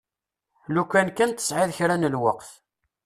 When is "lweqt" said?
2.13-2.49